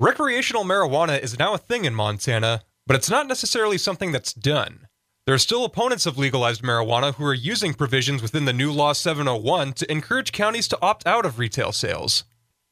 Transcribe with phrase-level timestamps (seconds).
[0.00, 4.86] Recreational marijuana is now a thing in Montana, but it's not necessarily something that's done.
[5.26, 8.92] There are still opponents of legalized marijuana who are using provisions within the new Law
[8.92, 12.22] 701 to encourage counties to opt out of retail sales.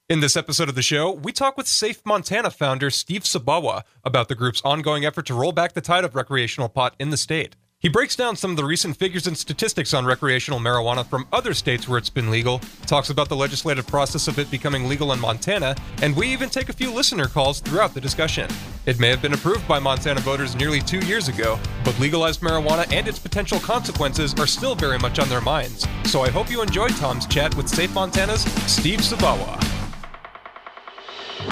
[0.08, 4.28] In this episode of the show, we talk with Safe Montana founder Steve Zabawa about
[4.28, 7.56] the group's ongoing effort to roll back the tide of recreational pot in the state.
[7.78, 11.52] He breaks down some of the recent figures and statistics on recreational marijuana from other
[11.52, 15.20] states where it's been legal, talks about the legislative process of it becoming legal in
[15.20, 18.48] Montana, and we even take a few listener calls throughout the discussion.
[18.86, 22.90] It may have been approved by Montana voters nearly two years ago, but legalized marijuana
[22.90, 25.86] and its potential consequences are still very much on their minds.
[26.04, 28.40] So I hope you enjoyed Tom's chat with Safe Montana's
[28.72, 29.62] Steve Zabawa.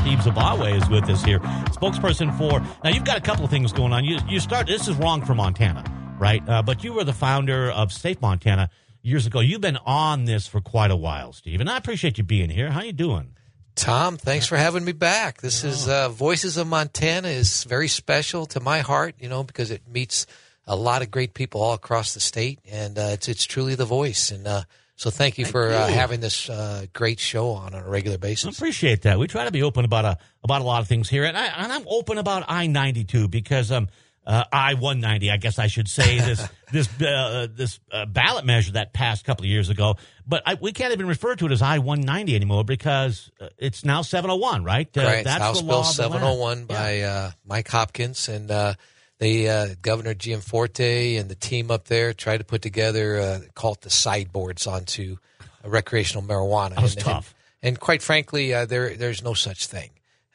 [0.01, 2.61] Steve Zabawa is with us here, spokesperson for.
[2.83, 4.07] Now, you've got a couple of things going on.
[4.07, 5.85] You, you start, this is wrong for Montana
[6.19, 6.43] right?
[6.49, 8.71] Uh, but you were the founder of Safe Montana
[9.03, 9.41] years ago.
[9.41, 12.71] You've been on this for quite a while, Steve, and I appreciate you being here.
[12.71, 13.35] How you doing?
[13.75, 15.41] Tom, thanks for having me back.
[15.41, 19.73] This is uh, Voices of Montana is very special to my heart, you know, because
[19.73, 20.27] it meets
[20.67, 23.85] a lot of great people all across the state, and uh, it's it's truly the
[23.85, 24.31] voice.
[24.31, 24.63] And uh,
[24.95, 25.95] so, thank you thank for uh, you.
[25.95, 28.47] having this uh, great show on on a regular basis.
[28.47, 29.19] I appreciate that.
[29.19, 31.47] We try to be open about a about a lot of things here, and I
[31.47, 33.89] and I'm open about I ninety two because um
[34.27, 38.73] uh, I 190, I guess I should say this this uh, this uh, ballot measure
[38.73, 39.97] that passed a couple of years ago.
[40.27, 43.85] But I, we can't even refer to it as I 190 anymore because uh, it's
[43.85, 44.89] now 701, right?
[44.97, 45.25] Uh, right.
[45.25, 48.77] That's House Bill 701 by uh, Mike Hopkins and
[49.19, 53.83] they Governor Gianforte and the team up there tried to put together uh, call it
[53.83, 55.19] the sideboards onto
[55.65, 56.75] recreational marijuana.
[56.75, 57.35] That was and, tough.
[57.63, 59.91] And, and quite frankly, there there's no such thing.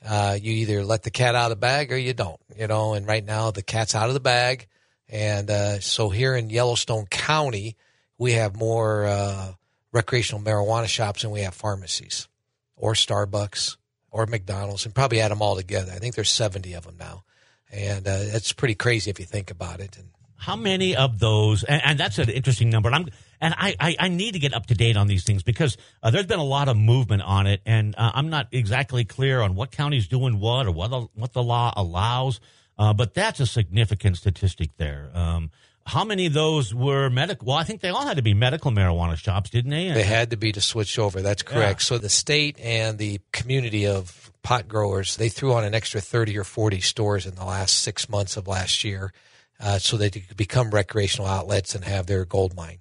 [0.05, 2.93] Uh, you either let the cat out of the bag or you don't, you know.
[2.93, 4.67] And right now, the cat's out of the bag,
[5.09, 7.75] and uh, so here in Yellowstone County,
[8.17, 9.53] we have more uh,
[9.91, 12.27] recreational marijuana shops than we have pharmacies,
[12.75, 13.77] or Starbucks,
[14.11, 15.91] or McDonald's, and probably add them all together.
[15.93, 17.23] I think there's 70 of them now,
[17.71, 19.97] and uh, it's pretty crazy if you think about it.
[19.97, 21.63] And how many of those?
[21.63, 22.87] And, and that's an interesting number.
[22.87, 23.09] And I'm
[23.41, 26.11] and I, I, I, need to get up to date on these things because uh,
[26.11, 29.55] there's been a lot of movement on it, and uh, I'm not exactly clear on
[29.55, 32.39] what county's doing what or what the, what the law allows.
[32.77, 35.11] Uh, but that's a significant statistic there.
[35.13, 35.51] Um,
[35.85, 37.47] how many of those were medical?
[37.47, 39.91] Well, I think they all had to be medical marijuana shops, didn't they?
[39.91, 41.21] They had to be to switch over.
[41.21, 41.81] That's correct.
[41.81, 41.85] Yeah.
[41.85, 46.37] So the state and the community of pot growers they threw on an extra 30
[46.37, 49.11] or 40 stores in the last six months of last year,
[49.59, 52.79] uh, so they could become recreational outlets and have their gold mine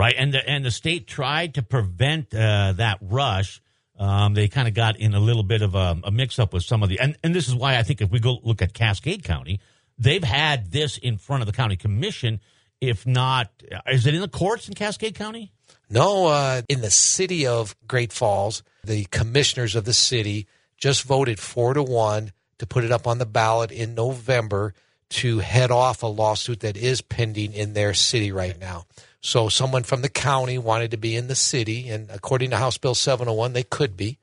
[0.00, 0.14] right?
[0.16, 3.60] And the, and the state tried to prevent uh, that rush.
[3.98, 6.62] Um, they kind of got in a little bit of a, a mix up with
[6.62, 8.72] some of the, and, and this is why I think if we go look at
[8.72, 9.60] Cascade County,
[9.98, 12.40] they've had this in front of the county commission.
[12.80, 13.50] If not,
[13.86, 15.52] is it in the courts in Cascade County?
[15.90, 20.46] No, uh, in the city of Great Falls, the commissioners of the city
[20.78, 24.72] just voted four to one to put it up on the ballot in November
[25.10, 28.86] to head off a lawsuit that is pending in their city right now.
[29.20, 32.78] So someone from the county wanted to be in the city, and according to House
[32.78, 34.18] Bill 701, they could be.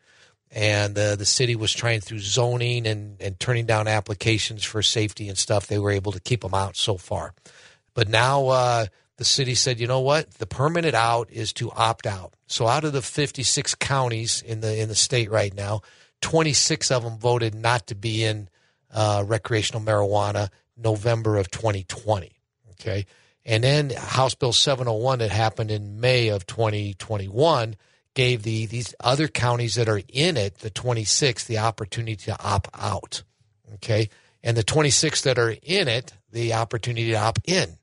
[0.50, 5.28] And uh, the city was trying through zoning and, and turning down applications for safety
[5.28, 5.68] and stuff.
[5.68, 7.34] They were able to keep them out so far.
[7.94, 8.86] But now uh,
[9.18, 10.32] the city said, you know what?
[10.36, 12.34] The permanent out is to opt out.
[12.48, 15.82] So out of the 56 counties in the in the state right now,
[16.22, 18.50] 26 of them voted not to be in
[18.92, 22.32] uh, recreational marijuana November of 2020.
[22.72, 23.06] Okay.
[23.48, 27.78] And then House Bill 701 that happened in May of 2021
[28.14, 32.70] gave the these other counties that are in it, the 26, the opportunity to opt
[32.74, 33.24] out.
[33.76, 34.10] Okay.
[34.44, 37.78] And the 26 that are in it, the opportunity to opt in.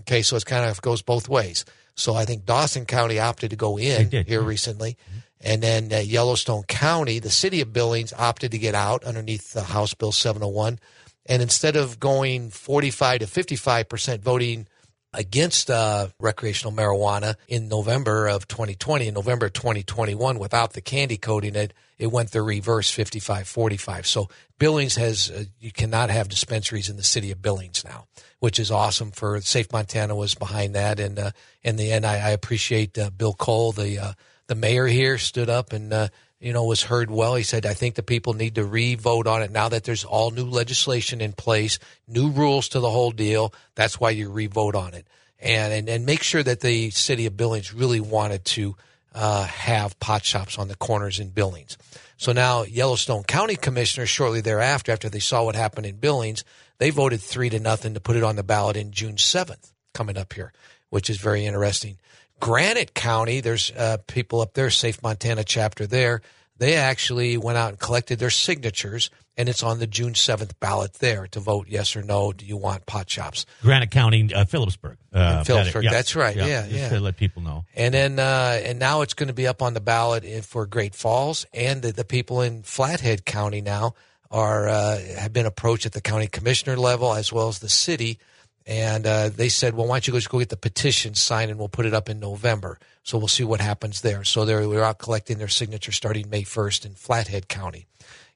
[0.00, 0.22] Okay.
[0.22, 1.66] So it kind of goes both ways.
[1.94, 4.92] So I think Dawson County opted to go in here recently.
[4.92, 5.18] Mm-hmm.
[5.42, 9.64] And then uh, Yellowstone County, the city of Billings opted to get out underneath the
[9.64, 10.78] House Bill 701.
[11.26, 14.66] And instead of going 45 to 55% voting
[15.14, 19.08] against uh, recreational marijuana in November of 2020.
[19.08, 24.06] In November 2021, without the candy coating it, it went the reverse 55 45.
[24.06, 28.06] So Billings has, uh, you cannot have dispensaries in the city of Billings now,
[28.40, 31.00] which is awesome for Safe Montana was behind that.
[31.00, 31.30] And, uh,
[31.62, 34.12] in the end, I, I appreciate uh, Bill Cole, the, uh,
[34.46, 36.08] the mayor here stood up and, uh,
[36.44, 37.36] you know, was heard well.
[37.36, 40.30] He said, I think the people need to re-vote on it now that there's all
[40.30, 43.54] new legislation in place, new rules to the whole deal.
[43.76, 45.06] That's why you re-vote on it.
[45.40, 48.76] And, and, and make sure that the city of Billings really wanted to
[49.14, 51.78] uh, have pot shops on the corners in Billings.
[52.18, 56.44] So now Yellowstone County commissioners shortly thereafter, after they saw what happened in Billings,
[56.76, 60.18] they voted three to nothing to put it on the ballot in June 7th coming
[60.18, 60.52] up here,
[60.90, 61.96] which is very interesting.
[62.44, 66.20] Granite County, there's uh, people up there, Safe Montana chapter there.
[66.58, 69.08] they actually went out and collected their signatures,
[69.38, 72.34] and it's on the June 7th ballot there to vote yes or no.
[72.34, 73.46] Do you want pot shops?
[73.62, 74.98] Granite County, uh, Philipsburg.
[75.10, 76.36] Uh, Philipsburg, that- that's right.
[76.36, 76.88] Yeah, just yeah.
[76.90, 77.64] to let people know.
[77.74, 80.94] And then, uh, and now it's going to be up on the ballot for Great
[80.94, 83.94] Falls, and the, the people in Flathead County now
[84.30, 88.18] are uh, have been approached at the county commissioner level as well as the city,
[88.66, 91.58] and uh, they said, "Well, why don't you just go get the petition signed, and
[91.58, 94.24] we'll put it up in November." So we'll see what happens there.
[94.24, 97.86] So they're we're out collecting their signatures starting May first in Flathead County,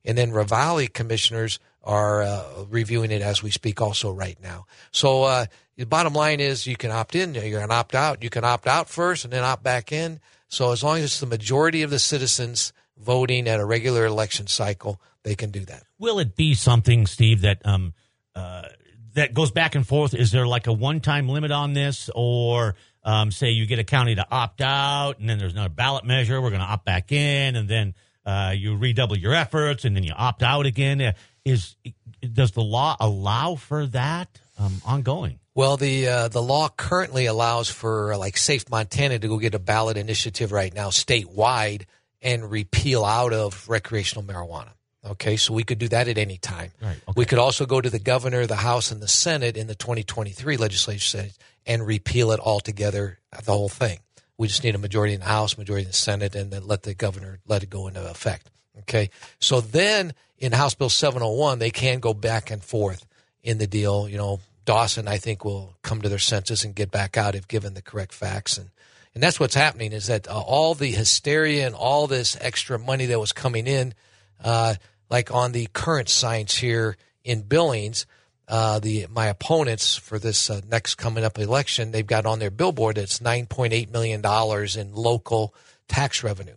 [0.04, 4.66] and then Ravalli commissioners are uh, reviewing it as we speak also right now.
[4.90, 5.46] So uh,
[5.76, 8.22] the bottom line is you can opt in, you can opt out.
[8.22, 10.20] You can opt out first and then opt back in.
[10.48, 14.48] So as long as it's the majority of the citizens voting at a regular election
[14.48, 15.84] cycle, they can do that.
[15.98, 17.94] Will it be something, Steve, that um
[18.34, 18.68] uh,
[19.18, 20.14] that goes back and forth?
[20.14, 22.74] Is there like a one-time limit on this, or
[23.04, 26.40] um, say you get a county to opt out, and then there's another ballot measure,
[26.40, 27.94] we're going to opt back in, and then
[28.24, 31.00] uh, you redouble your efforts, and then you opt out again?
[31.00, 31.12] Uh,
[31.44, 31.76] Is
[32.20, 34.28] does the law allow for that
[34.58, 35.38] um, ongoing?
[35.54, 39.58] Well, the uh, the law currently allows for like Safe Montana to go get a
[39.58, 41.86] ballot initiative right now statewide
[42.20, 44.70] and repeal out of recreational marijuana.
[45.08, 46.70] Okay, so we could do that at any time.
[46.80, 47.12] Right, okay.
[47.16, 50.56] We could also go to the governor, the House, and the Senate in the 2023
[50.56, 51.30] legislature session
[51.66, 54.00] and repeal it altogether, the whole thing.
[54.36, 56.82] We just need a majority in the House, majority in the Senate, and then let
[56.82, 58.50] the governor let it go into effect.
[58.80, 59.10] Okay,
[59.40, 63.06] so then in House Bill 701, they can go back and forth
[63.42, 64.08] in the deal.
[64.08, 67.48] You know, Dawson, I think, will come to their senses and get back out if
[67.48, 68.58] given the correct facts.
[68.58, 68.70] And,
[69.14, 73.06] and that's what's happening is that uh, all the hysteria and all this extra money
[73.06, 73.94] that was coming in,
[74.44, 74.74] uh,
[75.10, 78.06] like on the current science here in Billings,
[78.48, 82.50] uh, the my opponents for this uh, next coming up election, they've got on their
[82.50, 85.54] billboard it's $9.8 million in local
[85.86, 86.56] tax revenue.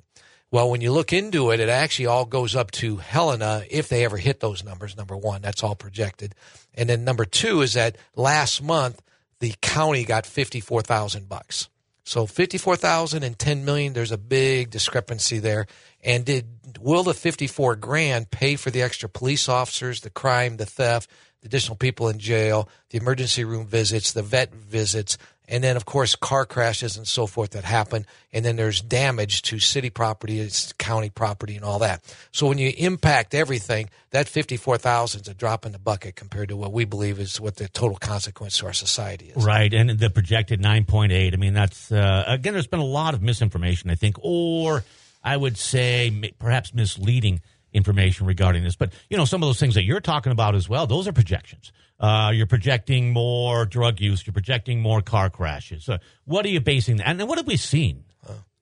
[0.52, 4.04] Well, when you look into it, it actually all goes up to Helena if they
[4.04, 4.98] ever hit those numbers.
[4.98, 6.36] Number one, that's all projected,
[6.74, 9.02] and then number two is that last month
[9.40, 11.70] the county got fifty four thousand bucks.
[12.04, 13.94] So fifty four thousand and ten million.
[13.94, 15.68] There's a big discrepancy there.
[16.04, 16.48] And did
[16.80, 21.10] will the fifty four grand pay for the extra police officers, the crime, the theft,
[21.42, 25.18] the additional people in jail, the emergency room visits, the vet visits,
[25.52, 29.44] and then of course car crashes and so forth that happen and then there's damage
[29.44, 30.50] to city property
[30.80, 32.02] county property and all that
[32.32, 36.56] so when you impact everything that 54000 is a drop in the bucket compared to
[36.56, 40.10] what we believe is what the total consequence to our society is Right, and the
[40.10, 41.34] projected 9.8.
[41.34, 42.54] I mean, that's uh, again.
[42.54, 44.84] There's been a lot of misinformation, I think, or
[45.24, 47.42] I would say perhaps misleading
[47.74, 48.76] information regarding this.
[48.76, 50.88] But you know, some of those things that you're talking about as well.
[50.88, 51.72] Those are projections.
[52.00, 54.26] Uh, you're projecting more drug use.
[54.26, 55.84] You're projecting more car crashes.
[55.84, 57.08] So what are you basing that?
[57.08, 58.06] And what have we seen?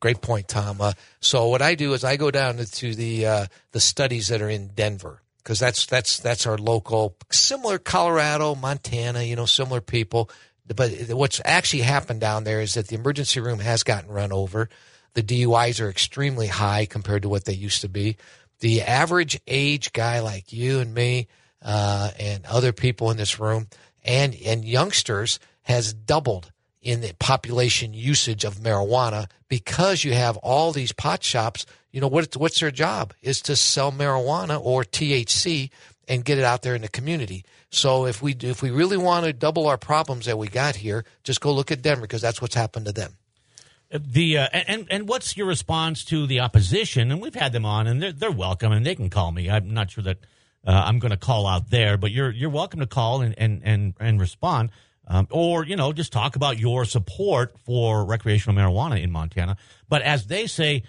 [0.02, 0.80] Great point, Tom.
[0.80, 4.42] Uh, so what I do is I go down to the uh, the studies that
[4.42, 9.82] are in Denver because that's that's that's our local, similar Colorado, Montana, you know, similar
[9.82, 10.30] people.
[10.74, 14.70] But what's actually happened down there is that the emergency room has gotten run over.
[15.16, 18.16] The DUIs are extremely high compared to what they used to be.
[18.60, 21.28] The average age guy like you and me
[21.62, 23.68] uh, and other people in this room
[24.04, 26.52] and and youngsters has doubled
[26.82, 31.66] in the population usage of marijuana because you have all these pot shops.
[31.92, 32.36] You know what?
[32.36, 35.70] What's their job is to sell marijuana or THC
[36.08, 37.46] and get it out there in the community.
[37.70, 41.06] So if we if we really want to double our problems that we got here,
[41.24, 43.19] just go look at Denver because that's what's happened to them.
[43.92, 47.12] The uh, and and what's your response to the opposition?
[47.12, 49.50] And we've had them on, and they're they're welcome, and they can call me.
[49.50, 50.20] I'm not sure that
[50.66, 53.62] uh, I'm going to call out there, but you're you're welcome to call and and
[53.64, 54.70] and, and respond,
[55.08, 59.58] um, or you know just talk about your support for recreational marijuana in Montana.
[59.88, 60.84] But as they say,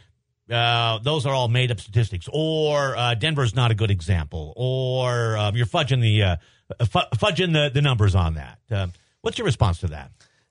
[0.50, 5.38] uh, those are all made up statistics, or uh, Denver's not a good example, or
[5.38, 6.36] uh, you're fudging the uh,
[6.80, 8.58] fu- fudging the, the numbers on that.
[8.70, 8.88] Uh,
[9.22, 10.10] what's your response to that?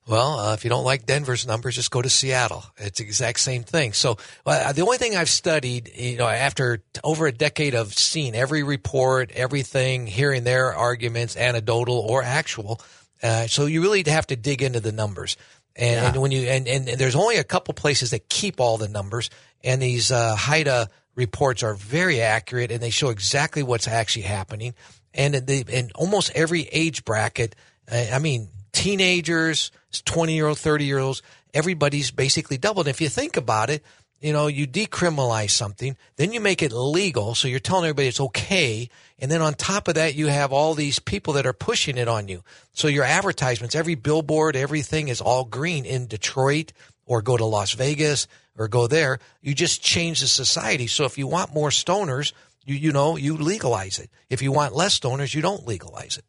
[0.10, 2.66] Well, uh, if you don't like Denver's numbers, just go to Seattle.
[2.78, 3.94] It's the exact same thing.
[3.94, 7.94] So uh, the only thing I've studied, you know, after t- over a decade of
[7.94, 12.82] seeing every report, everything, hearing their arguments, anecdotal or actual,
[13.22, 15.38] uh, so you really have to dig into the numbers.
[15.75, 18.88] And, and when you and, and there's only a couple places that keep all the
[18.88, 19.30] numbers,
[19.63, 24.74] and these uh, HIDTA reports are very accurate, and they show exactly what's actually happening.
[25.13, 27.56] And they, in almost every age bracket,
[27.92, 29.71] uh, I mean, teenagers,
[30.05, 31.21] 20 year old, 30 year olds,
[31.53, 32.88] everybody's basically doubled.
[32.88, 33.83] If you think about it,
[34.19, 37.35] you know, you decriminalize something, then you make it legal.
[37.35, 38.89] So you're telling everybody it's okay.
[39.17, 42.09] And then on top of that, you have all these people that are pushing it
[42.09, 42.43] on you.
[42.73, 46.73] So your advertisements, every billboard, everything is all green in Detroit
[47.05, 49.19] or go to Las Vegas or go there.
[49.41, 50.88] You just change the society.
[50.88, 52.33] So if you want more stoners,
[52.65, 54.09] you, you know, you legalize it.
[54.29, 56.25] If you want less stoners, you don't legalize it.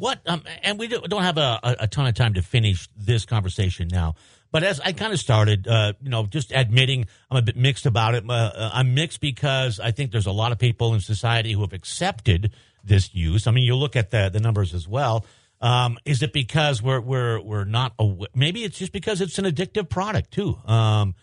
[0.00, 3.88] What, um, and we don't have a, a ton of time to finish this conversation
[3.92, 4.14] now.
[4.50, 7.84] But as I kind of started, uh, you know, just admitting I'm a bit mixed
[7.84, 8.24] about it.
[8.28, 11.60] Uh, uh, I'm mixed because I think there's a lot of people in society who
[11.60, 12.50] have accepted
[12.82, 13.46] this use.
[13.46, 15.26] I mean, you look at the the numbers as well.
[15.60, 18.28] Um, is it because we're we're we're not aware?
[18.34, 20.56] Maybe it's just because it's an addictive product too.
[20.66, 21.14] Um,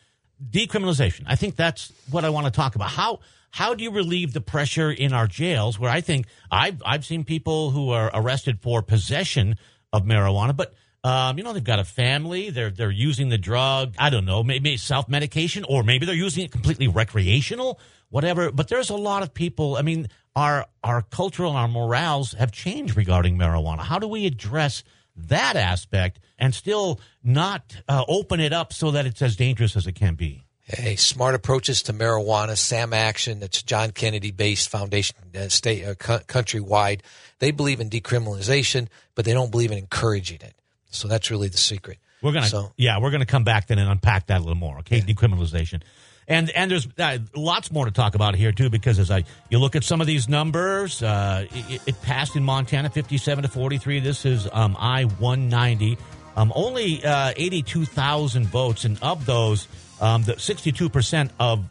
[0.44, 1.24] decriminalization.
[1.28, 2.90] I think that's what I want to talk about.
[2.90, 5.80] How how do you relieve the pressure in our jails?
[5.80, 9.56] Where I think I've I've seen people who are arrested for possession
[9.94, 12.50] of marijuana, but um, you know, they've got a family.
[12.50, 13.96] They're they're using the drug.
[13.98, 17.80] I don't know, maybe self medication, or maybe they're using it completely recreational,
[18.10, 18.52] whatever.
[18.52, 19.78] But there's a lot of people.
[19.78, 23.80] I mean, our our cultural and our morals have changed regarding marijuana.
[23.80, 24.84] How do we address
[25.18, 29.88] that aspect and still not uh, open it up so that it's as dangerous as
[29.88, 30.44] it can be?
[30.62, 32.58] Hey, smart approaches to marijuana.
[32.58, 37.02] Sam Action, that's John Kennedy based foundation, uh, state uh, countrywide.
[37.40, 40.56] They believe in decriminalization, but they don't believe in encouraging it.
[40.90, 42.00] So that's really the secret.
[42.22, 44.80] We're gonna, so, yeah, we're gonna come back then and unpack that a little more.
[44.80, 45.04] Okay, yeah.
[45.04, 45.84] decriminalization,
[46.28, 49.60] and and there's uh, lots more to talk about here too because as I you
[49.60, 54.00] look at some of these numbers, uh, it, it, passed in Montana, fifty-seven to forty-three.
[54.00, 55.98] This is um, I one ninety,
[56.36, 59.68] um, only uh, eighty-two thousand votes, and of those,
[60.02, 61.64] um, the sixty-two percent of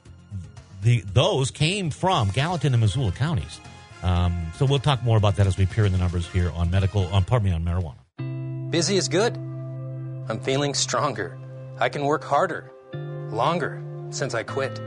[0.82, 3.60] the those came from Gallatin and Missoula counties.
[4.02, 6.70] Um, so we'll talk more about that as we peer in the numbers here on
[6.70, 8.70] medical, on pardon me, on marijuana.
[8.70, 9.36] Busy is good.
[10.28, 11.36] I'm feeling stronger.
[11.78, 12.70] I can work harder,
[13.30, 14.80] longer, since I quit.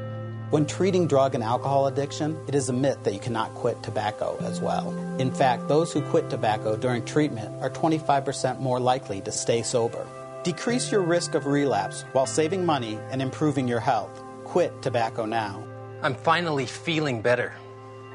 [0.49, 4.35] When treating drug and alcohol addiction, it is a myth that you cannot quit tobacco
[4.41, 4.91] as well.
[5.19, 10.07] In fact, those who quit tobacco during treatment are 25% more likely to stay sober.
[10.43, 14.23] Decrease your risk of relapse while saving money and improving your health.
[14.43, 15.63] Quit tobacco now.
[16.01, 17.53] I'm finally feeling better.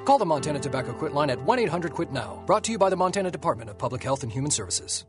[0.05, 2.43] Call the Montana Tobacco Quit line at 1 800 QUIT NOW.
[2.47, 5.05] Brought to you by the Montana Department of Public Health and Human Services.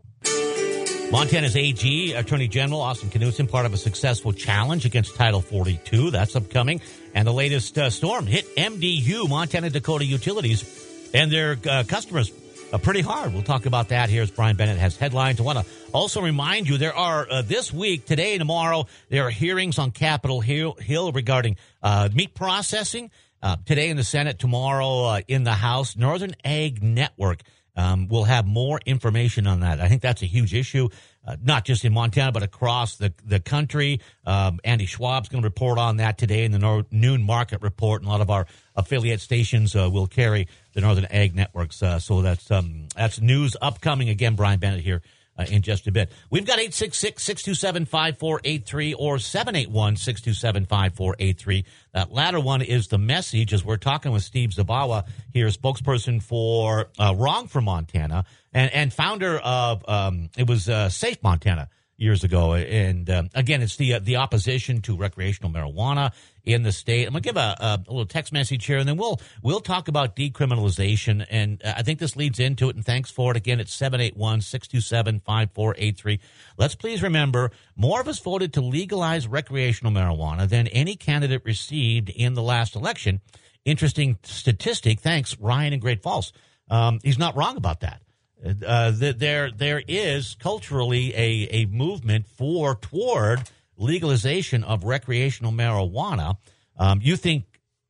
[1.12, 6.12] Montana's AG, Attorney General Austin Knudsen, part of a successful challenge against Title 42.
[6.12, 6.82] That's upcoming.
[7.14, 12.32] And the latest uh, storm hit MDU, Montana Dakota Utilities, and their uh, customers
[12.74, 13.34] uh, pretty hard.
[13.34, 15.40] We'll talk about that here as Brian Bennett has headlines.
[15.40, 19.30] I want to also remind you there are uh, this week, today tomorrow, there are
[19.30, 23.12] hearings on Capitol Hill, Hill regarding uh, meat processing.
[23.44, 27.42] Uh, today in the Senate, tomorrow in the House, Northern Ag Network
[27.76, 29.82] um, we'll have more information on that.
[29.82, 30.90] I think that's a huge issue,
[31.28, 34.00] uh, not just in Montana, but across the, the country.
[34.26, 38.02] Um, Andy Schwab's going to report on that today in the nor- noon market report.
[38.02, 41.82] And a lot of our affiliate stations uh, will carry the Northern Ag Networks.
[41.84, 44.10] Uh, so that's, um, that's news upcoming.
[44.10, 45.02] Again, Brian Bennett here
[45.38, 46.10] uh, in just a bit.
[46.30, 51.66] We've got 866-627-5483 or 781-627-5483.
[51.94, 56.90] That latter one is the message as we're talking with Steve Zabawa here, spokesperson for
[57.00, 62.24] uh, Wrong for Montana and, and founder of, um, it was uh, Safe Montana years
[62.24, 62.54] ago.
[62.54, 66.12] And um, again, it's the uh, the opposition to recreational marijuana
[66.44, 67.06] in the state.
[67.06, 70.16] I'm gonna give a, a, little text message here, and then we'll we'll talk about
[70.16, 71.26] decriminalization.
[71.30, 72.76] And uh, I think this leads into it.
[72.76, 73.38] And thanks for it.
[73.38, 76.20] Again, it's 781-627-5483.
[76.58, 82.10] Let's please remember, more of us voted to legalize recreational marijuana than any candidate received
[82.10, 83.22] in the last election.
[83.64, 85.00] Interesting statistic.
[85.00, 86.34] Thanks, Ryan in Great Falls.
[86.70, 88.02] Um, he's not wrong about that.
[88.46, 96.38] Uh, there there is culturally a, a movement for toward legalization of recreational marijuana.
[96.78, 97.46] Um, you think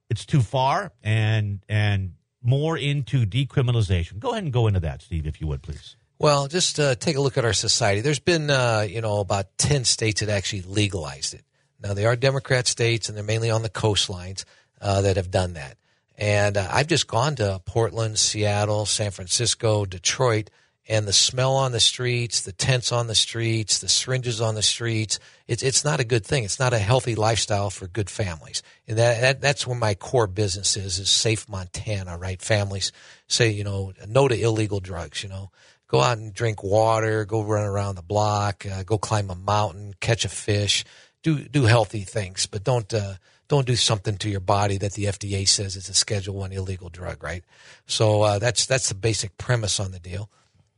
[0.10, 4.20] it's too far and and more into decriminalization.
[4.20, 5.98] Go ahead and go into that, Steve, if you would, please.
[6.20, 8.02] Well, just uh, take a look at our society.
[8.02, 11.44] There's been, uh, you know, about 10 states that actually legalized it.
[11.82, 14.46] Now, they are Democrat states, and they're mainly on the coastlines
[14.80, 15.78] uh, that have done that.
[16.18, 20.50] And uh, I've just gone to Portland, Seattle, San Francisco, Detroit,
[20.88, 24.62] and the smell on the streets, the tents on the streets, the syringes on the
[24.62, 26.44] streets, it's, it's not a good thing.
[26.44, 28.62] It's not a healthy lifestyle for good families.
[28.88, 32.40] And that, that that's where my core business is, is safe Montana, right?
[32.40, 32.92] Families
[33.28, 35.50] say, you know, no to illegal drugs, you know.
[35.88, 39.94] Go out and drink water, go run around the block, uh, go climb a mountain,
[40.00, 40.84] catch a fish,
[41.24, 43.16] do, do healthy things, but don't, uh,
[43.48, 46.90] don't do something to your body that the FDA says is a Schedule One illegal
[46.90, 47.44] drug, right?
[47.88, 50.30] So uh, that's that's the basic premise on the deal.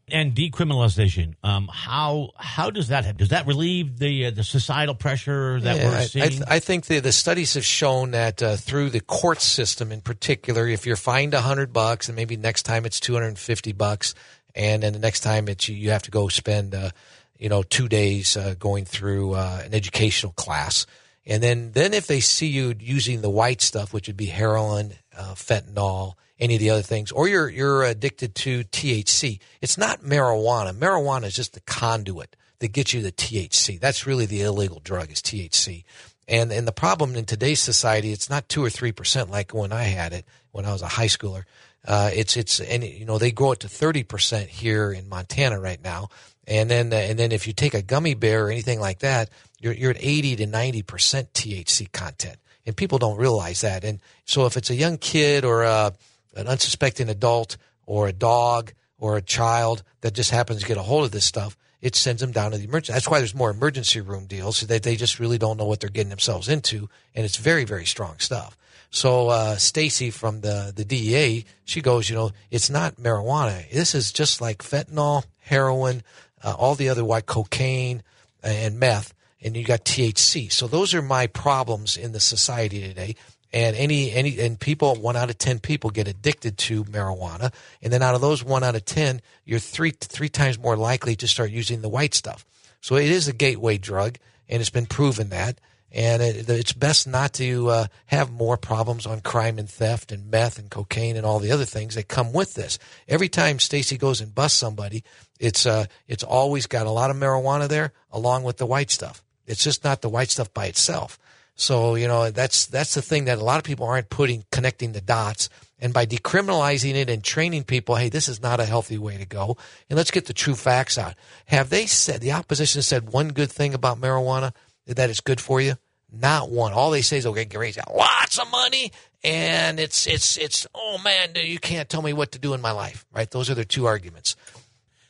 [0.10, 5.60] And decriminalization, um, how how does that does that relieve the uh, the societal pressure
[5.60, 6.26] that yeah, we're seeing?
[6.26, 9.92] I, th- I, think the the studies have shown that uh, through the court system,
[9.92, 13.28] in particular, if you're fined a hundred bucks and maybe next time it's two hundred
[13.28, 14.16] and fifty bucks,
[14.56, 16.92] and then the next time it's you have to go spend uh,
[17.38, 20.86] you know, two days uh, going through uh, an educational class.
[21.28, 24.94] And then, then if they see you using the white stuff, which would be heroin,
[25.16, 30.02] uh, fentanyl, any of the other things, or you're you're addicted to THC, it's not
[30.02, 30.72] marijuana.
[30.72, 33.80] Marijuana is just the conduit that gets you the THC.
[33.80, 35.84] That's really the illegal drug is THC.
[36.28, 39.72] And and the problem in today's society, it's not two or three percent like when
[39.72, 41.44] I had it when I was a high schooler.
[41.86, 45.60] Uh, it's it's and you know they grow it to thirty percent here in Montana
[45.60, 46.10] right now.
[46.48, 49.30] And then, uh, and then if you take a gummy bear or anything like that,
[49.60, 52.38] you're, you're at 80 to 90% THC content.
[52.66, 53.84] And people don't realize that.
[53.84, 55.94] And so if it's a young kid or a,
[56.36, 60.82] an unsuspecting adult or a dog or a child that just happens to get a
[60.82, 62.94] hold of this stuff, it sends them down to the emergency.
[62.94, 65.80] That's why there's more emergency room deals so that they just really don't know what
[65.80, 66.90] they're getting themselves into.
[67.14, 68.58] And it's very, very strong stuff.
[68.90, 73.70] So, uh, Stacy from the, the DEA, she goes, you know, it's not marijuana.
[73.70, 76.04] This is just like fentanyl, heroin,
[76.44, 78.04] uh, all the other white cocaine
[78.44, 80.52] and meth, and you got THC.
[80.52, 83.16] So those are my problems in the society today.
[83.54, 87.94] And any any and people, one out of ten people get addicted to marijuana, and
[87.94, 91.28] then out of those one out of ten, you're three three times more likely to
[91.28, 92.46] start using the white stuff.
[92.82, 94.18] So it is a gateway drug,
[94.50, 95.60] and it's been proven that
[95.98, 100.30] and it, it's best not to uh, have more problems on crime and theft and
[100.30, 102.78] meth and cocaine and all the other things that come with this.
[103.08, 105.04] Every time Stacy goes and busts somebody,
[105.40, 109.24] it's uh, it's always got a lot of marijuana there along with the white stuff.
[109.48, 111.18] It's just not the white stuff by itself.
[111.56, 114.92] So you know that's that's the thing that a lot of people aren't putting connecting
[114.92, 115.50] the dots.
[115.80, 119.28] And by decriminalizing it and training people, hey, this is not a healthy way to
[119.28, 119.58] go.
[119.90, 121.14] And let's get the true facts out.
[121.46, 124.54] Have they said the opposition said one good thing about marijuana?
[124.96, 125.76] that it's good for you?
[126.12, 126.74] Not one.
[126.74, 128.92] All they say is, okay, Gary's got lots of money
[129.24, 132.72] and it's, it's, it's, oh man, you can't tell me what to do in my
[132.72, 133.30] life, right?
[133.30, 134.36] Those are their two arguments.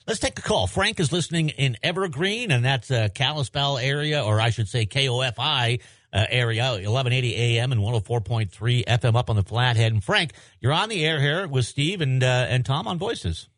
[0.08, 0.68] Let's take a call.
[0.68, 5.82] Frank is listening in Evergreen, and that's uh, Kalispell area, or I should say KOFI
[6.14, 9.92] uh, area, 1180 AM and 104.3 FM up on the Flathead.
[9.92, 13.50] And Frank, you're on the air here with Steve and uh, and Tom on Voices.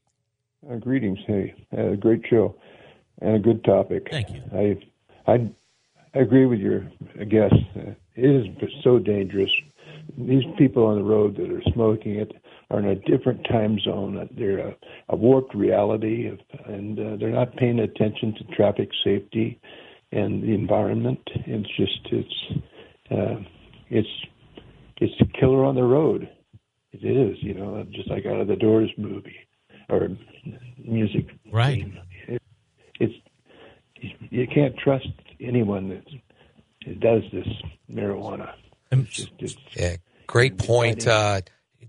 [0.68, 1.20] Uh, greetings.
[1.28, 2.56] Hey, uh, great show
[3.22, 4.08] and a good topic.
[4.10, 4.42] Thank you.
[4.52, 5.50] I I
[6.16, 6.82] I agree with your
[7.30, 7.56] guest.
[7.76, 9.50] Uh, it is so dangerous.
[10.18, 12.32] These people on the road that are smoking it
[12.72, 14.28] are in a different time zone.
[14.36, 14.76] They're a,
[15.10, 19.60] a warped reality, of, and uh, they're not paying attention to traffic safety
[20.12, 21.20] and the environment.
[21.46, 22.64] It's just it's
[23.12, 23.44] uh,
[23.90, 24.10] it's
[24.98, 26.30] it's a killer on the road.
[26.92, 29.48] It is, you know, just like out of the Doors movie
[29.90, 30.10] or
[30.84, 31.28] music.
[31.52, 31.86] Right.
[32.28, 32.42] It,
[33.00, 33.14] it's
[34.32, 35.08] you can't trust
[35.40, 37.48] anyone that does this
[37.92, 38.54] marijuana.
[38.92, 39.98] It's just, it's, yeah,
[40.28, 41.08] great point.
[41.08, 41.42] Uh,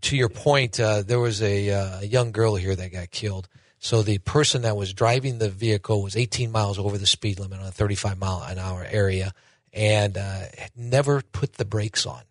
[0.03, 3.49] to your point, uh, there was a, uh, a young girl here that got killed.
[3.79, 7.61] So the person that was driving the vehicle was 18 miles over the speed limit
[7.61, 9.33] on a 35 mile an hour area,
[9.73, 10.43] and uh,
[10.77, 12.23] never put the brakes on,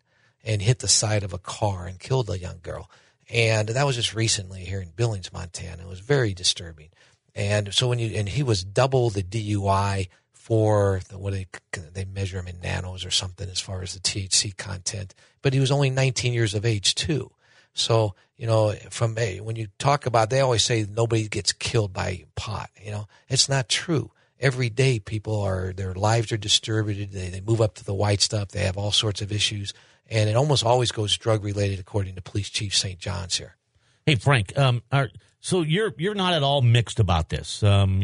[0.44, 2.90] and hit the side of a car and killed a young girl.
[3.32, 5.84] And that was just recently here in Billings, Montana.
[5.84, 6.90] It was very disturbing.
[7.36, 10.10] And so when you and he was double the DUI
[10.50, 11.46] for the, what they
[11.94, 15.60] they measure him in nanos or something as far as the THC content, but he
[15.60, 17.32] was only 19 years of age too.
[17.76, 21.94] So you know, from a, when you talk about, they always say nobody gets killed
[21.94, 22.72] by pot.
[22.82, 24.12] You know, it's not true.
[24.40, 27.12] Every day, people are their lives are distributed.
[27.12, 28.48] They they move up to the white stuff.
[28.48, 29.76] They have all sorts of issues,
[30.10, 32.98] and it almost always goes drug related, according to Police Chief St.
[32.98, 33.56] John's here.
[34.04, 35.10] Hey Frank, um, are,
[35.40, 37.64] so you're you're not at all mixed about this.
[37.64, 38.02] Um,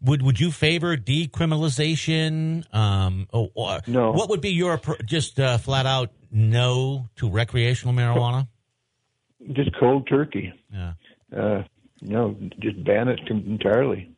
[0.00, 2.72] would would you favor decriminalization?
[2.74, 4.12] Um, or, or no.
[4.12, 8.48] What would be your just uh, flat out no to recreational marijuana?
[9.52, 10.52] Just cold turkey.
[10.72, 10.92] Yeah.
[11.34, 11.62] Uh,
[12.00, 14.10] no, just ban it entirely.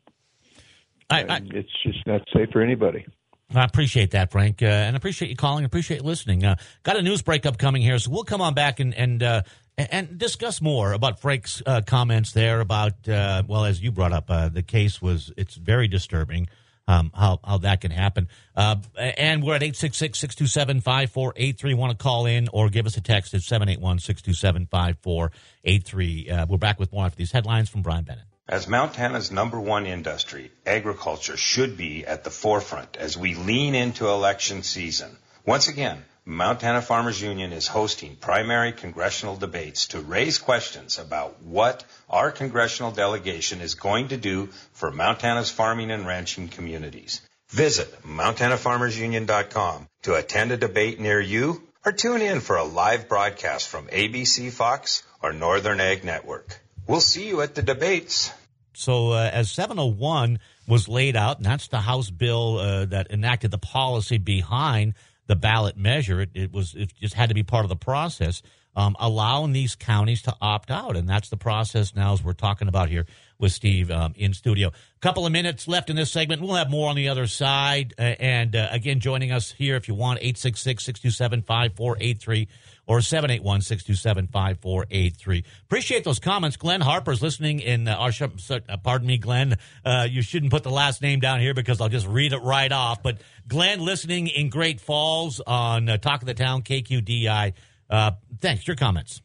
[1.09, 3.05] I, I, it's just not safe for anybody.
[3.53, 5.65] I appreciate that, Frank, uh, and appreciate you calling.
[5.65, 6.45] Appreciate listening.
[6.45, 9.41] Uh, got a news breakup coming here, so we'll come on back and and uh,
[9.91, 14.25] and discuss more about Frank's uh, comments there about uh, well, as you brought up,
[14.29, 16.47] uh, the case was it's very disturbing.
[16.87, 21.75] Um, how how that can happen, uh, and we're at 866-627-5483.
[21.75, 26.31] Want to call in or give us a text at 781-627-5483.
[26.31, 28.25] Uh, we're back with more after these headlines from Brian Bennett.
[28.49, 34.09] As Montana's number one industry, agriculture should be at the forefront as we lean into
[34.09, 35.15] election season.
[35.45, 41.83] Once again, Montana Farmers Union is hosting primary congressional debates to raise questions about what
[42.07, 47.21] our congressional delegation is going to do for Montana's farming and ranching communities.
[47.49, 53.67] Visit MontanaFarmersUnion.com to attend a debate near you or tune in for a live broadcast
[53.67, 56.61] from ABC Fox or Northern Ag Network.
[56.85, 58.31] We'll see you at the debates.
[58.73, 63.49] So uh, as 701 was laid out, and that's the House bill uh, that enacted
[63.49, 64.93] the policy behind
[65.27, 66.21] the ballot measure.
[66.21, 68.41] It, it, was it just had to be part of the process,
[68.75, 72.67] um, allowing these counties to opt out, and that's the process now as we're talking
[72.67, 73.05] about here
[73.39, 74.69] with Steve um, in studio.
[74.69, 76.41] A couple of minutes left in this segment.
[76.41, 77.93] We'll have more on the other side.
[77.97, 82.47] Uh, and uh, again, joining us here, if you want, 866 627 5483
[82.87, 85.43] or 781 627 5483.
[85.63, 86.57] Appreciate those comments.
[86.57, 88.11] Glenn Harper's listening in uh, our,
[88.49, 89.57] uh, pardon me, Glenn.
[89.85, 92.71] Uh, you shouldn't put the last name down here because I'll just read it right
[92.71, 93.01] off.
[93.03, 97.53] But Glenn listening in Great Falls on uh, Talk of the Town, KQDI.
[97.89, 98.67] Uh, thanks.
[98.67, 99.21] Your comments.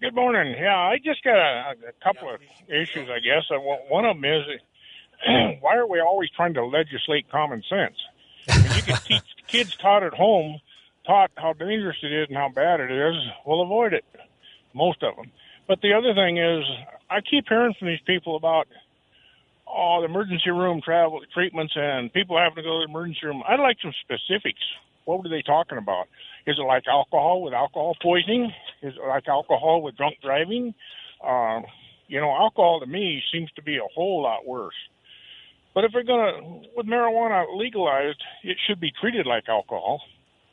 [0.00, 0.54] Good morning.
[0.56, 3.44] Yeah, I just got a, a couple of issues, I guess.
[3.88, 4.44] One of them is
[5.60, 7.96] why are we always trying to legislate common sense?
[8.48, 10.60] You can teach kids taught at home,
[11.08, 13.16] taught how dangerous it is and how bad it is.
[13.46, 14.04] We'll avoid it,
[14.74, 15.32] most of them.
[15.66, 16.64] But the other thing is,
[17.10, 18.68] I keep hearing from these people about
[19.66, 23.42] oh the emergency room travel treatments and people having to go to the emergency room.
[23.48, 24.60] I'd like some specifics.
[25.06, 26.06] What were they talking about?
[26.46, 28.52] Is it like alcohol with alcohol poisoning?
[28.82, 30.74] Is it like alcohol with drunk driving?
[31.24, 31.62] Uh,
[32.06, 34.76] you know, alcohol to me seems to be a whole lot worse.
[35.74, 40.02] But if we're going to, with marijuana legalized, it should be treated like alcohol.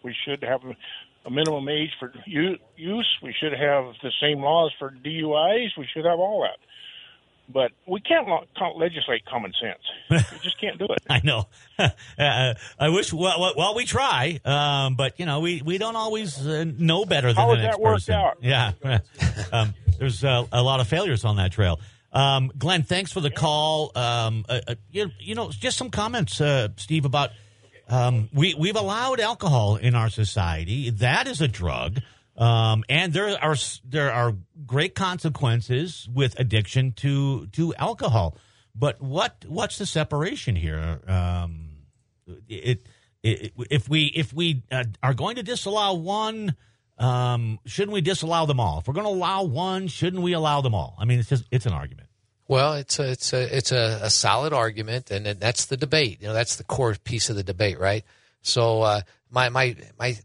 [0.06, 0.62] We should have
[1.26, 3.18] a minimum age for use.
[3.22, 5.70] We should have the same laws for DUIs.
[5.78, 6.60] We should have all that
[7.48, 10.24] but we can't, can't legislate common sense.
[10.32, 11.00] We just can't do it.
[11.10, 11.48] I know.
[11.80, 13.14] uh, I wish.
[13.14, 17.28] Well, well, we try, um, but you know, we, we don't always uh, know better
[17.28, 18.16] than How the next that worked person.
[18.16, 18.38] Out?
[18.42, 18.72] Yeah,
[19.52, 21.80] um, there's uh, a lot of failures on that trail.
[22.12, 23.92] Um, Glenn, thanks for the call.
[23.96, 27.32] Um, uh, uh, you, you, know, just some comments, uh, Steve, about
[27.88, 30.90] um, we we've allowed alcohol in our society.
[30.90, 32.00] That is a drug.
[32.38, 38.38] Um, and there are there are great consequences with addiction to to alcohol.
[38.76, 41.00] But what what's the separation here?
[41.08, 41.70] Um,
[42.50, 42.86] it,
[43.24, 46.56] it, if we if we uh, are going to disallow one,
[46.98, 48.80] um, shouldn't we disallow them all?
[48.80, 50.96] If we're going to allow one, shouldn't we allow them all?
[51.00, 52.05] I mean, it's just it's an argument.
[52.48, 56.22] Well, it's a it's a it's a, a solid argument, and that's the debate.
[56.22, 58.04] You know, that's the core piece of the debate, right?
[58.42, 60.16] So uh, my my my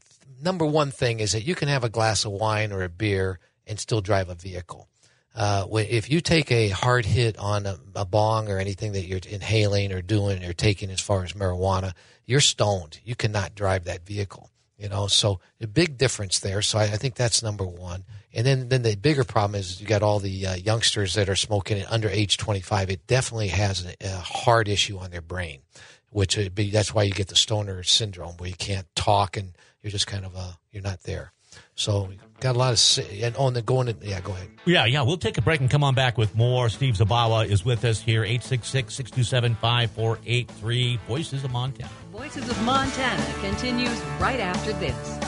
[0.43, 3.39] number one thing is that you can have a glass of wine or a beer
[3.67, 4.89] and still drive a vehicle.
[5.35, 9.21] Uh, if you take a hard hit on a, a, bong or anything that you're
[9.29, 11.93] inhaling or doing or taking as far as marijuana,
[12.27, 12.99] you're stoned.
[13.05, 14.51] You cannot drive that vehicle.
[14.77, 16.63] You know, so a big difference there.
[16.63, 18.05] So I, I think that's number one.
[18.33, 21.37] And then, then the bigger problem is you got all the uh, youngsters that are
[21.37, 22.91] smoking it under age 25.
[22.91, 25.63] It definitely has a, a hard issue on their brain,
[26.11, 29.91] which be, that's why you get the stoner syndrome where you can't talk and you're
[29.91, 31.33] just kind of uh, you're not there.
[31.75, 32.79] So got a lot of
[33.23, 33.93] and on the going.
[34.03, 34.49] yeah, go ahead.
[34.67, 35.01] Yeah, yeah.
[35.03, 36.69] We'll take a break and come on back with more.
[36.69, 38.23] Steve Zabawa is with us here.
[38.23, 40.99] 866-627-5483.
[41.09, 41.91] Voices of Montana.
[42.13, 45.20] Voices of Montana continues right after this.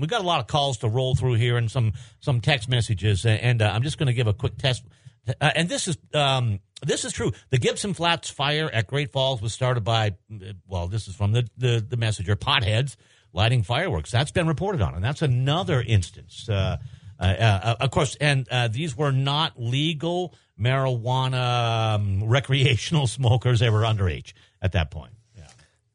[0.00, 3.24] We've got a lot of calls to roll through here and some some text messages,
[3.24, 4.84] and uh, I'm just going to give a quick test.
[5.28, 7.32] Uh, and this is um, this is true.
[7.50, 10.16] The Gibson Flats fire at Great Falls was started by,
[10.66, 12.96] well, this is from the, the, the messenger, potheads
[13.32, 14.10] lighting fireworks.
[14.10, 16.48] That's been reported on, and that's another instance.
[16.48, 16.78] Uh,
[17.18, 23.60] uh, uh, of course, and uh, these were not legal marijuana um, recreational smokers.
[23.60, 24.32] They were underage
[24.62, 25.12] at that point.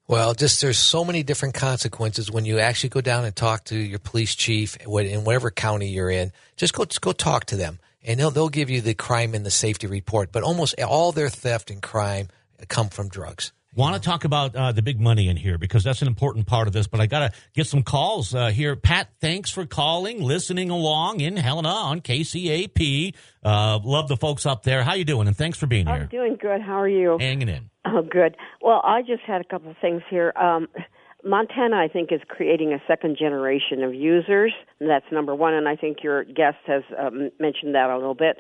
[0.08, 3.76] Well, just there's so many different consequences when you actually go down and talk to
[3.76, 4.89] your police chief in
[5.24, 6.32] whatever county you're in.
[6.58, 9.44] Just go, just go talk to them and they'll, they'll give you the crime and
[9.44, 10.32] the safety report.
[10.32, 12.28] But almost all their theft and crime
[12.68, 13.52] come from drugs.
[13.76, 16.68] Want to talk about uh, the big money in here because that's an important part
[16.68, 16.88] of this.
[16.88, 18.78] But I got to get some calls uh, here.
[18.78, 23.14] Pat, thanks for calling, listening along in Helena on KCAP.
[23.44, 24.84] Uh, love the folks up there.
[24.84, 25.28] How you doing?
[25.28, 25.96] And thanks for being here.
[25.96, 26.62] I'm doing good.
[26.62, 27.18] How are you?
[27.20, 27.70] Hanging in.
[27.86, 28.38] Oh, good.
[28.62, 30.32] Well, I just had a couple of things here.
[30.36, 30.68] Um,
[31.26, 34.54] Montana, I think, is creating a second generation of users.
[34.80, 38.38] That's number one, and I think your guest has um, mentioned that a little bit.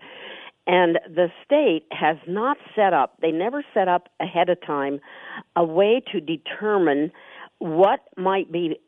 [0.67, 4.99] And the state has not set up, they never set up ahead of time
[5.55, 7.11] a way to determine
[7.59, 8.79] what might be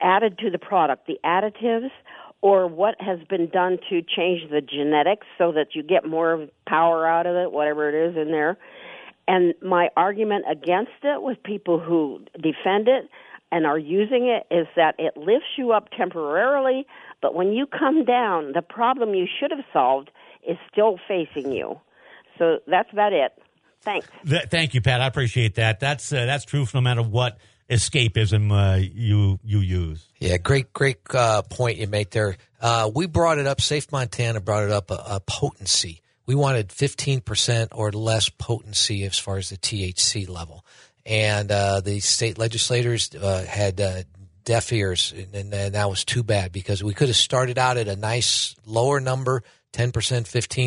[0.00, 1.90] added to the product, the additives,
[2.40, 7.06] or what has been done to change the genetics so that you get more power
[7.06, 8.58] out of it, whatever it is in there.
[9.26, 13.08] And my argument against it with people who defend it
[13.50, 16.86] and are using it is that it lifts you up temporarily,
[17.22, 20.10] but when you come down, the problem you should have solved
[20.46, 21.80] is still facing you.
[22.38, 23.32] So that's about it.
[23.82, 24.08] Thanks.
[24.28, 25.00] Th- thank you, Pat.
[25.00, 25.78] I appreciate that.
[25.80, 30.06] That's uh, that's true no matter what escapism uh, you you use.
[30.18, 32.36] Yeah, great great uh, point you make there.
[32.60, 33.60] Uh, we brought it up.
[33.60, 36.00] Safe Montana brought it up a, a potency.
[36.26, 40.64] We wanted 15% or less potency as far as the THC level.
[41.04, 44.04] And uh, the state legislators uh, had uh,
[44.44, 47.88] deaf ears, and, and that was too bad because we could have started out at
[47.88, 49.42] a nice lower number,
[49.74, 49.92] 10%,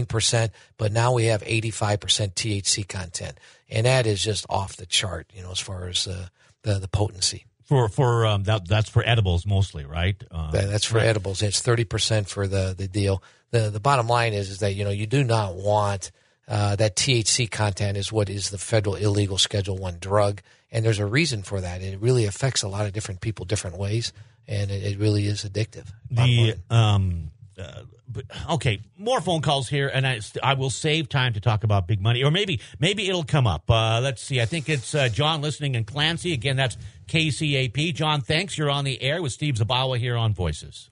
[0.05, 3.37] 15%, but now we have 85% THC content.
[3.69, 6.27] And that is just off the chart, you know, as far as uh,
[6.63, 7.45] the, the potency.
[7.63, 10.15] For for um, that that's for edibles mostly, right?
[10.31, 11.07] Uh, That- That's for right.
[11.07, 11.41] edibles.
[11.41, 13.21] It's thirty percent for the the deal.
[13.51, 16.11] the The bottom line is is that you know you do not want
[16.47, 20.41] uh, that THC content is what is the federal illegal Schedule One drug,
[20.71, 21.81] and there's a reason for that.
[21.81, 24.13] It really affects a lot of different people different ways,
[24.47, 25.87] and it, it really is addictive.
[26.09, 31.33] The um, uh, but, okay, more phone calls here, and I I will save time
[31.33, 33.69] to talk about big money, or maybe maybe it'll come up.
[33.69, 34.39] Uh, let's see.
[34.41, 36.55] I think it's uh, John listening in Clancy again.
[36.55, 37.93] That's KCAP.
[37.93, 38.57] John, thanks.
[38.57, 40.89] You're on the air with Steve Zabawa here on Voices.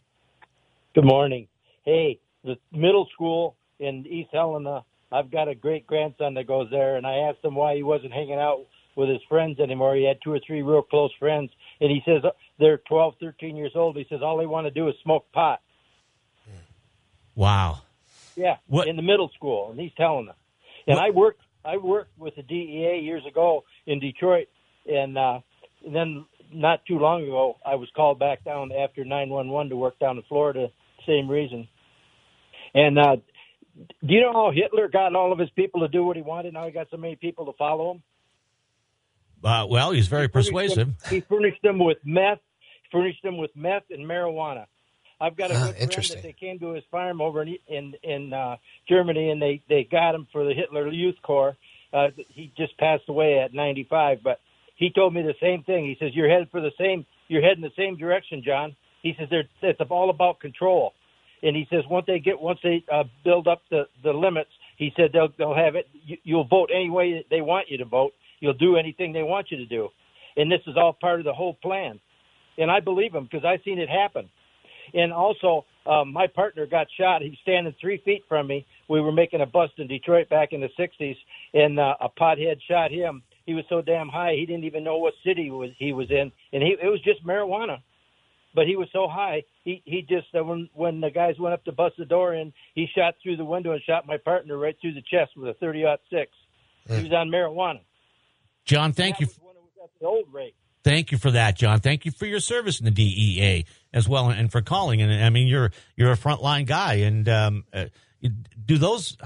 [0.94, 1.48] Good morning.
[1.84, 6.96] Hey, the middle school in East Helena, I've got a great grandson that goes there,
[6.96, 9.96] and I asked him why he wasn't hanging out with his friends anymore.
[9.96, 12.24] He had two or three real close friends, and he says
[12.60, 13.98] they're 12, 13 years old.
[13.98, 15.60] He says all they want to do is smoke pot.
[17.36, 17.80] Wow.
[18.36, 20.36] Yeah, in the middle school and he's telling Helena.
[20.88, 24.48] And I worked I worked with the DEA years ago in Detroit,
[24.86, 25.40] and, uh,
[25.84, 29.98] and then not too long ago I was called back down after 911 to work
[30.00, 30.68] down in Florida.
[31.08, 31.68] Same reason.
[32.74, 33.16] And uh,
[33.76, 36.54] do you know how Hitler got all of his people to do what he wanted?
[36.54, 38.04] Now he got so many people to follow him.
[39.44, 40.76] Uh, well, he's very furnished persuasive.
[40.78, 42.40] them- he furnished them with meth,
[42.92, 44.66] furnished them with meth and marijuana.
[45.20, 46.18] I've got a Ah, good friend interesting.
[46.18, 49.84] that they came to his farm over in in, in uh, Germany, and they they
[49.90, 51.56] got him for the Hitler Youth Corps.
[51.94, 54.40] Uh, he just passed away at 95, but
[54.76, 55.86] he told me the same thing.
[55.86, 58.76] He says you're headed for the same, you're heading the same direction, John.
[59.02, 59.30] He says
[59.62, 60.94] it's all about control,
[61.44, 64.92] and he says once they get once they uh, build up the the limits, he
[64.98, 65.88] said they'll they'll have it.
[66.04, 68.12] You, you'll vote any way they want you to vote.
[68.42, 69.90] You'll do anything they want you to do,
[70.36, 72.00] and this is all part of the whole plan.
[72.58, 74.30] And I believe him because I've seen it happen.
[74.94, 77.22] And also, um, my partner got shot.
[77.22, 78.66] He was standing three feet from me.
[78.90, 81.16] We were making a bust in Detroit back in the '60s,
[81.54, 83.24] and uh, a pothead shot him.
[83.46, 86.32] He was so damn high, he didn't even know what city was he was in,
[86.52, 87.78] and he it was just marijuana.
[88.56, 91.64] But he was so high, he he just uh, when when the guys went up
[91.66, 94.76] to bust the door in, he shot through the window and shot my partner right
[94.82, 96.32] through the chest with a 30 six.
[96.88, 97.82] He was on marijuana.
[98.66, 99.28] John, thank you.
[99.28, 100.56] That's the old rate.
[100.86, 101.80] Thank you for that, John.
[101.80, 105.02] Thank you for your service in the DEA as well, and for calling.
[105.02, 106.94] And I mean, you're you're a frontline guy.
[106.98, 107.86] And um, uh,
[108.64, 109.18] do those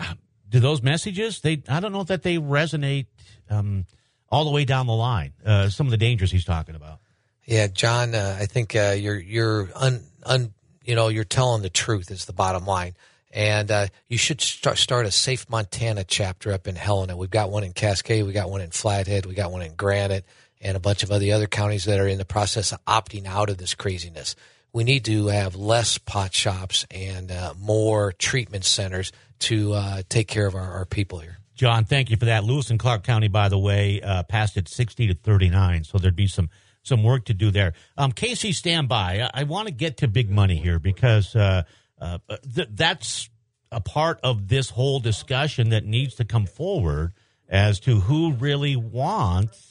[0.48, 1.42] do those messages?
[1.42, 3.08] They I don't know that they resonate
[3.50, 3.86] um,
[4.30, 5.34] all the way down the line.
[5.46, 7.00] Uh, some of the dangers he's talking about.
[7.44, 10.54] Yeah, John, uh, I think uh, you're you're un, un
[10.86, 12.96] you know you're telling the truth is the bottom line,
[13.34, 17.18] and uh, you should start start a Safe Montana chapter up in Helena.
[17.18, 20.24] We've got one in Cascade, we got one in Flathead, we got one in Granite,
[20.62, 23.50] and a bunch of other other counties that are in the process of opting out
[23.50, 24.36] of this craziness.
[24.72, 30.28] We need to have less pot shops and uh, more treatment centers to uh, take
[30.28, 31.38] care of our, our people here.
[31.56, 32.44] John, thank you for that.
[32.44, 35.98] Lewis and Clark County, by the way, uh, passed at sixty to thirty nine, so
[35.98, 36.50] there'd be some
[36.84, 37.74] some work to do there.
[37.98, 39.22] Um, Casey, stand by.
[39.34, 41.64] I, I want to get to big money here because uh,
[42.00, 42.20] uh,
[42.56, 43.30] th- that's
[43.72, 47.14] a part of this whole discussion that needs to come forward
[47.48, 49.69] as to who really wants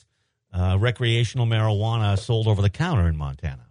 [0.52, 3.66] uh, recreational marijuana sold over the counter in Montana.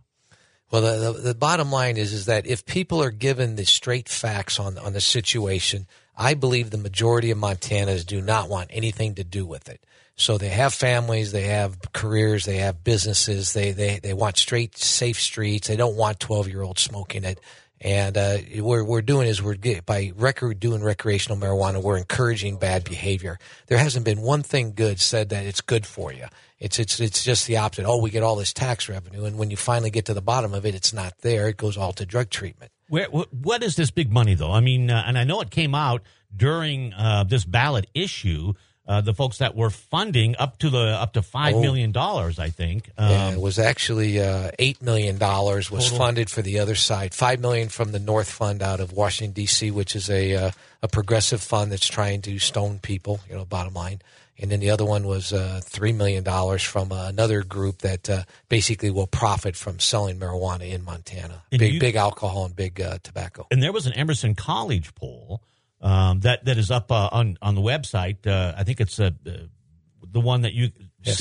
[0.70, 4.10] Well, the, the, the bottom line is is that if people are given the straight
[4.10, 9.16] facts on on the situation, I believe the majority of Montanans do not want anything
[9.16, 9.86] to do with it.
[10.16, 14.78] So they have families, they have careers, they have businesses, they they, they want straight,
[14.78, 15.68] safe streets.
[15.68, 17.40] They don't want twelve year olds smoking it.
[17.80, 22.58] And uh, what we're doing is we're get, by record doing recreational marijuana, we're encouraging
[22.58, 23.38] bad behavior.
[23.68, 26.26] There hasn't been one thing good said that it's good for you.
[26.60, 27.86] It's it's it's just the opposite.
[27.86, 30.56] Oh, we get all this tax revenue, and when you finally get to the bottom
[30.56, 31.50] of it, it's not there.
[31.50, 32.72] It goes all to drug treatment.
[32.90, 34.52] Where, wh- what is this big money, though?
[34.52, 36.02] I mean, uh, and I know it came out
[36.36, 38.54] during uh, this ballot issue.
[38.88, 41.62] Uh, the folks that were funding up to the up to five Oh.
[41.62, 42.90] million dollars, I think.
[42.98, 45.98] Um, Yeah, it was actually uh, eight million dollars was Total.
[45.98, 47.14] funded for the other side.
[47.14, 50.88] Five million from the North Fund out of Washington D.C., which is a uh, a
[50.88, 53.20] progressive fund that's trying to stone people.
[53.30, 54.00] You know, bottom line.
[54.40, 58.08] And then the other one was uh, three million dollars from uh, another group that
[58.10, 61.42] uh, basically will profit from selling marijuana in Montana.
[61.52, 63.48] And big you- big alcohol and big uh, tobacco.
[63.52, 65.42] and there was an Emerson College poll
[65.82, 68.26] um, that that is up uh, on on the website.
[68.28, 69.50] Uh, I think it's uh, the-
[70.10, 70.72] the one that you
[71.04, 71.14] Yeah,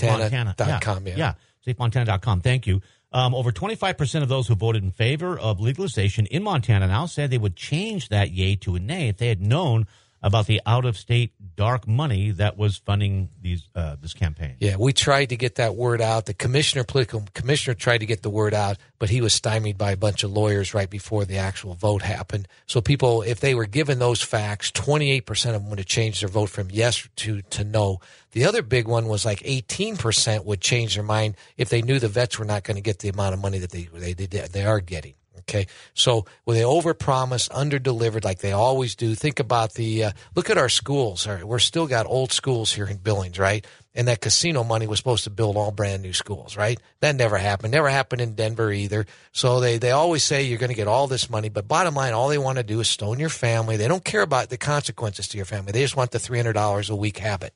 [0.00, 1.34] safemontana.com, yeah, yeah.
[1.66, 2.40] yeah, safemontana.com.
[2.40, 2.80] Thank you.
[3.12, 7.30] Um, over 25% of those who voted in favor of legalization in Montana now said
[7.30, 9.86] they would change that yay to a nay if they had known
[10.20, 14.56] about the out of state dark money that was funding these uh, this campaign.
[14.58, 16.26] Yeah, we tried to get that word out.
[16.26, 19.92] The commissioner, political commissioner, tried to get the word out, but he was stymied by
[19.92, 22.48] a bunch of lawyers right before the actual vote happened.
[22.66, 25.86] So people, if they were given those facts, twenty eight percent of them would have
[25.86, 28.00] changed their vote from yes to to no.
[28.32, 31.98] The other big one was like eighteen percent would change their mind if they knew
[31.98, 34.26] the vets were not going to get the amount of money that they they they,
[34.26, 35.14] they are getting.
[35.40, 39.14] Okay, so when they overpromise, underdelivered like they always do.
[39.14, 41.26] Think about the uh, look at our schools.
[41.26, 43.66] We're still got old schools here in Billings, right?
[43.94, 46.80] And that casino money was supposed to build all brand new schools, right?
[47.00, 47.72] That never happened.
[47.72, 49.06] Never happened in Denver either.
[49.32, 52.12] So they they always say you're going to get all this money, but bottom line,
[52.12, 53.76] all they want to do is stone your family.
[53.76, 55.72] They don't care about the consequences to your family.
[55.72, 57.54] They just want the three hundred dollars a week habit,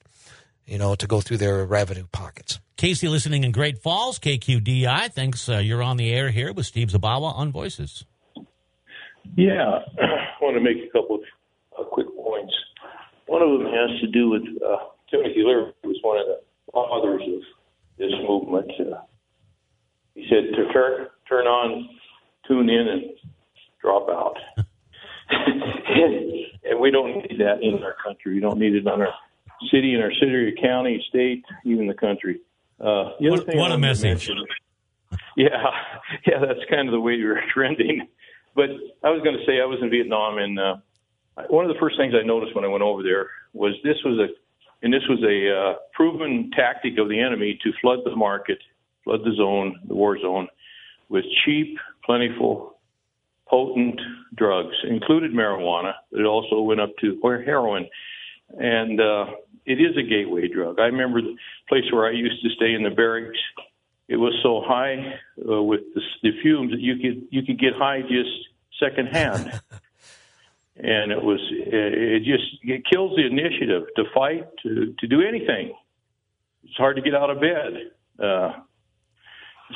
[0.68, 2.60] you know, to go through their revenue pockets.
[2.76, 5.10] Casey listening in Great Falls, KQDI.
[5.12, 5.48] Thanks.
[5.48, 8.04] Uh, you're on the air here with Steve Zabawa on Voices.
[9.36, 11.22] Yeah, I want to make a couple of
[11.78, 12.54] uh, quick points.
[13.26, 14.76] One of them has to do with uh,
[15.10, 16.40] Timothy Leary, who was one of the
[16.72, 17.42] fathers of
[17.98, 18.70] this movement.
[18.78, 19.00] Uh,
[20.14, 21.88] he said to turn turn on,
[22.46, 23.02] tune in, and
[23.80, 24.36] drop out.
[25.30, 26.32] and,
[26.64, 28.34] and we don't need that in our country.
[28.34, 29.14] We don't need it on our
[29.70, 32.40] city, in our city, county, state, even the country.
[32.80, 34.28] Uh, the what, what a message!
[34.28, 34.46] Mention,
[35.36, 35.48] yeah,
[36.26, 38.06] yeah, that's kind of the way you're trending.
[38.54, 38.70] But
[39.04, 40.76] I was going to say I was in Vietnam, and uh,
[41.48, 44.18] one of the first things I noticed when I went over there was this was
[44.18, 44.28] a,
[44.84, 48.58] and this was a uh, proven tactic of the enemy to flood the market,
[49.04, 50.48] flood the zone, the war zone,
[51.08, 52.78] with cheap, plentiful,
[53.46, 54.00] potent
[54.34, 55.92] drugs, included marijuana.
[56.12, 57.88] It also went up to or heroin,
[58.56, 59.26] and uh,
[59.66, 60.78] it is a gateway drug.
[60.78, 61.36] I remember the
[61.68, 63.38] place where I used to stay in the barracks.
[64.08, 67.74] It was so high uh, with the, the fumes that you could you could get
[67.74, 68.30] high just
[68.80, 69.60] secondhand,
[70.76, 75.74] and it was it just it kills the initiative to fight to to do anything.
[76.64, 77.92] It's hard to get out of bed.
[78.18, 78.52] Uh,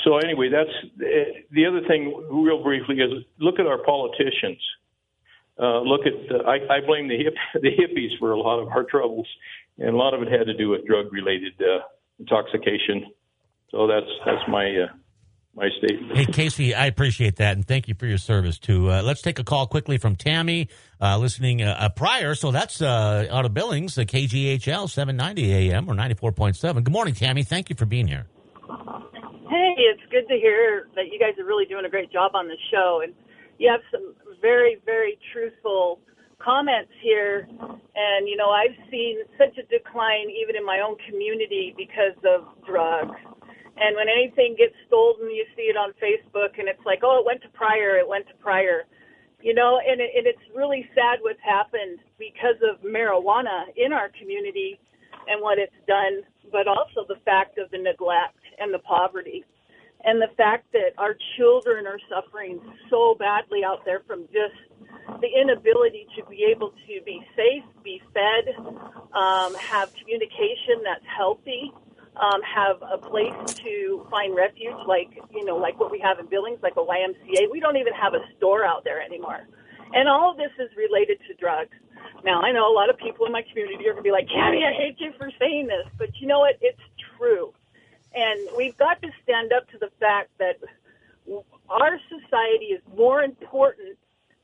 [0.05, 0.71] so anyway, that's
[1.51, 2.15] the other thing.
[2.31, 4.61] Real briefly is look at our politicians.
[5.63, 8.69] Uh, look at the, I, I blame the hip, the hippies for a lot of
[8.69, 9.29] our troubles
[9.79, 11.83] and a lot of it had to do with drug related uh,
[12.19, 13.07] intoxication.
[13.71, 14.95] So that's that's my uh,
[15.55, 16.17] my statement.
[16.17, 18.91] Hey Casey, I appreciate that and thank you for your service too.
[18.91, 20.69] Uh, let's take a call quickly from Tammy,
[21.01, 22.35] uh, listening uh, Pryor.
[22.35, 26.85] So that's uh, out of Billings, uh, KGHL 790 AM or 94.7.
[26.85, 27.45] Good morning, Tammy.
[27.45, 28.27] Thank you for being here.
[28.69, 32.49] Hey, it's good to hear that you guys are really doing a great job on
[32.49, 33.15] the show, and
[33.63, 36.01] you have some very, very truthful
[36.43, 37.47] comments here,
[37.95, 42.51] and you know, I've seen such a decline even in my own community because of
[42.67, 43.15] drugs.
[43.79, 47.25] And when anything gets stolen, you see it on Facebook, and it's like, oh, it
[47.25, 48.83] went to Pryor, it went to Pryor.
[49.41, 54.11] You know, and, it, and it's really sad what's happened because of marijuana in our
[54.19, 54.79] community
[55.31, 59.45] and what it's done, but also the fact of the neglect and the poverty
[60.05, 62.61] and the fact that our children are suffering
[62.91, 64.55] so badly out there from just
[65.21, 68.55] the inability to be able to be safe, be fed,
[69.15, 71.73] um, have communication that's healthy,
[72.17, 76.27] um, have a place to find refuge, like you know, like what we have in
[76.27, 77.51] Billings, like a YMCA.
[77.51, 79.47] We don't even have a store out there anymore,
[79.95, 81.73] and all of this is related to drugs.
[82.25, 84.29] Now, I know a lot of people in my community are going to be like,
[84.29, 86.57] "Cammy, I hate you for saying this," but you know what?
[86.61, 86.83] It's
[87.17, 87.55] true,
[88.15, 90.59] and we've got to stand up to the fact that
[91.69, 93.97] our society is more important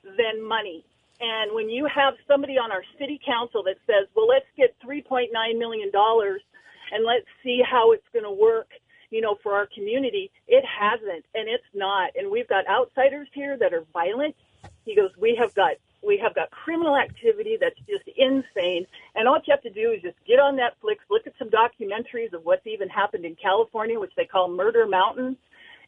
[0.05, 0.85] than money.
[1.21, 5.29] And when you have somebody on our city council that says, well, let's get $3.9
[5.59, 8.69] million and let's see how it's going to work,
[9.11, 12.13] you know, for our community, it hasn't and it's not.
[12.17, 14.37] And we've got outsiders here that are violent.
[14.85, 18.87] He goes, we have got we have got criminal activity that's just insane.
[19.15, 22.33] And all you have to do is just get on Netflix, look at some documentaries
[22.33, 25.37] of what's even happened in California, which they call Murder Mountain,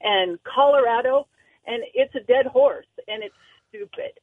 [0.02, 1.26] and Colorado.
[1.66, 3.34] And it's a dead horse, and it's
[3.68, 4.18] stupid.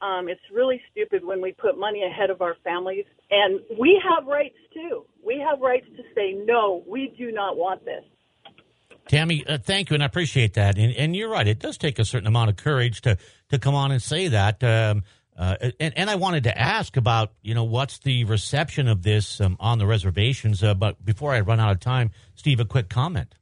[0.00, 3.04] Um, it's really stupid when we put money ahead of our families.
[3.30, 5.04] And we have rights too.
[5.26, 8.04] We have rights to say, no, we do not want this.
[9.08, 10.76] Tammy, uh, thank you, and I appreciate that.
[10.76, 13.16] And, and, you're right; it does take a certain amount of courage to
[13.48, 14.62] to come on and say that.
[14.62, 15.02] Um,
[15.38, 19.40] uh, and, and, I wanted to ask about, you know, what's the reception of this
[19.40, 20.64] um, on the reservations?
[20.64, 23.36] Uh, but before I run out of time, Steve, a quick comment.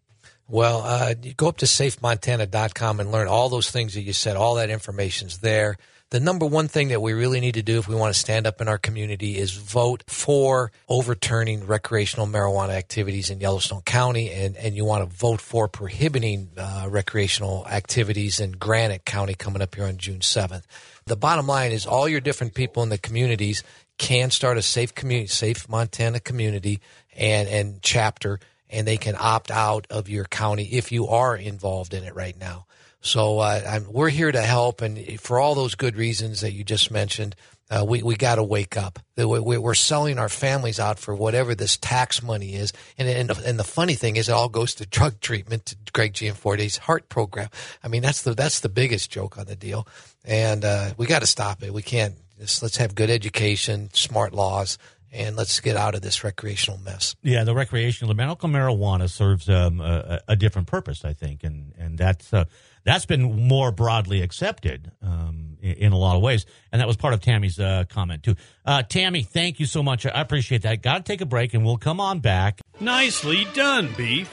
[0.47, 4.37] Well, uh, you go up to safemontana.com and learn all those things that you said.
[4.37, 5.79] All that information's there.
[6.11, 8.47] The number one thing that we really need to do if we want to stand
[8.47, 14.57] up in our community is vote for overturning recreational marijuana activities in Yellowstone County, and,
[14.57, 19.75] and you want to vote for prohibiting uh, recreational activities in Granite County coming up
[19.75, 20.63] here on June 7th.
[21.07, 23.65] The bottom line is all your different people in the communities
[23.99, 26.79] can start a safe community, safe Montana community
[27.17, 28.39] and, and chapter,
[28.71, 32.39] and they can opt out of your county if you are involved in it right
[32.39, 32.67] now.
[33.07, 36.91] So uh, we're here to help, and for all those good reasons that you just
[36.91, 37.37] mentioned,
[37.71, 38.99] uh, we we got to wake up.
[39.17, 43.65] We're selling our families out for whatever this tax money is, and and and the
[43.65, 47.49] funny thing is, it all goes to drug treatment, to Greg Gianforte's heart program.
[47.83, 49.87] I mean, that's the that's the biggest joke on the deal,
[50.25, 51.73] and uh, we got to stop it.
[51.73, 52.15] We can't.
[52.39, 54.77] Just, let's have good education, smart laws,
[55.11, 57.17] and let's get out of this recreational mess.
[57.23, 61.73] Yeah, the recreational, the medical marijuana serves um, a, a, different purpose, I think, and
[61.79, 62.45] and that's uh,
[62.87, 66.97] that's been more broadly accepted um, in, in, a lot of ways, and that was
[66.97, 68.37] part of Tammy's uh, comment too.
[68.65, 70.07] Uh, Tammy, thank you so much.
[70.07, 70.83] I appreciate that.
[70.83, 72.61] Got to take a break, and we'll come on back.
[72.79, 74.33] Nicely done, beef.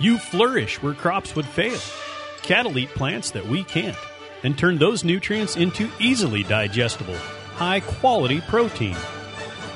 [0.00, 1.78] You flourish where crops would fail.
[2.40, 3.98] Cattle eat plants that we can't,
[4.42, 7.16] and turn those nutrients into easily digestible,
[7.54, 8.96] high quality protein.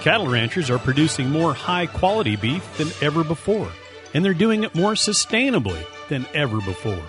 [0.00, 3.70] Cattle ranchers are producing more high quality beef than ever before,
[4.14, 7.02] and they're doing it more sustainably than ever before.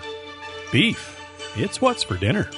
[0.72, 1.20] Beef,
[1.56, 2.50] it's what's for dinner.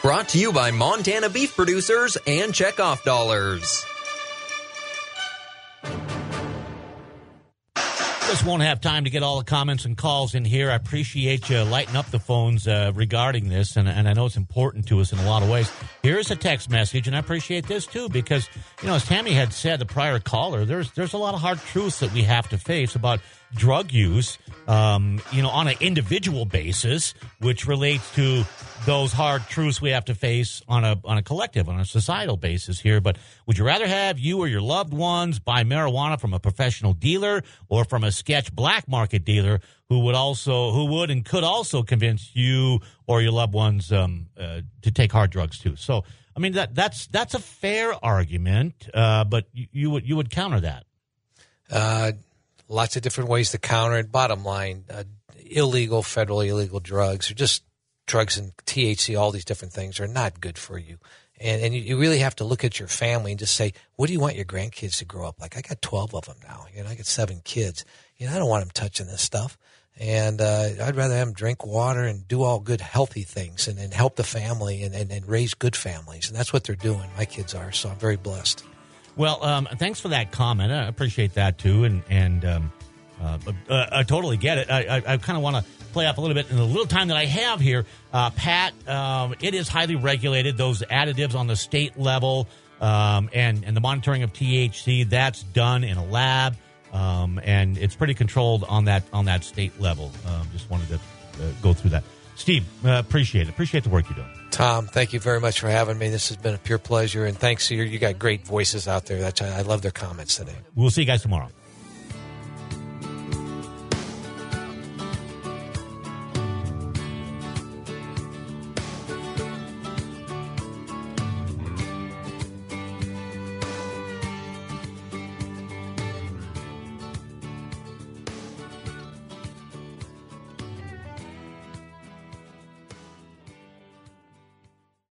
[0.00, 3.84] Brought to you by Montana beef producers and checkoff dollars.
[8.32, 10.70] just won't have time to get all the comments and calls in here.
[10.70, 14.38] I appreciate you lighting up the phones uh, regarding this, and, and I know it's
[14.38, 15.70] important to us in a lot of ways.
[16.02, 18.48] Here's a text message, and I appreciate this too because
[18.80, 21.58] you know, as Tammy had said, the prior caller, there's there's a lot of hard
[21.58, 23.20] truths that we have to face about
[23.54, 28.44] drug use, um, you know, on an individual basis, which relates to
[28.86, 32.36] those hard truths we have to face on a on a collective, on a societal
[32.36, 33.00] basis here.
[33.00, 36.92] But would you rather have you or your loved ones buy marijuana from a professional
[36.92, 41.44] dealer or from a sketch black market dealer who would also who would and could
[41.44, 45.76] also convince you or your loved ones um, uh, to take hard drugs too?
[45.76, 46.04] So.
[46.34, 50.30] I mean that that's that's a fair argument, uh, but you, you, would you would
[50.30, 50.86] counter that.
[51.70, 52.12] Uh,
[52.72, 54.10] lots of different ways to counter it.
[54.10, 55.04] Bottom line, uh,
[55.50, 57.62] illegal, federally illegal drugs or just
[58.06, 60.98] drugs and THC, all these different things are not good for you.
[61.40, 64.06] And, and you, you, really have to look at your family and just say, what
[64.06, 65.56] do you want your grandkids to grow up like?
[65.56, 66.66] I got 12 of them now.
[66.74, 67.84] You know, I got seven kids.
[68.16, 69.58] You know, I don't want them touching this stuff.
[69.98, 73.78] And uh, I'd rather have them drink water and do all good, healthy things and,
[73.78, 76.28] and help the family and, and, and raise good families.
[76.28, 77.10] And that's what they're doing.
[77.16, 77.72] My kids are.
[77.72, 78.64] So I'm very blessed.
[79.16, 80.72] Well, um, thanks for that comment.
[80.72, 82.72] I appreciate that too, and and um,
[83.20, 83.38] uh,
[83.68, 84.70] uh, I totally get it.
[84.70, 86.86] I, I, I kind of want to play up a little bit in the little
[86.86, 87.84] time that I have here.
[88.12, 90.56] Uh, Pat, um, it is highly regulated.
[90.56, 92.48] Those additives on the state level
[92.80, 96.56] um, and and the monitoring of THC that's done in a lab,
[96.92, 100.10] um, and it's pretty controlled on that on that state level.
[100.26, 102.04] Um, just wanted to uh, go through that.
[102.34, 103.50] Steve, uh, appreciate it.
[103.50, 104.41] Appreciate the work you're doing.
[104.52, 106.10] Tom, thank you very much for having me.
[106.10, 107.84] This has been a pure pleasure, and thanks to you.
[107.84, 109.18] You got great voices out there.
[109.18, 110.54] That's I love their comments today.
[110.74, 111.48] We'll see you guys tomorrow.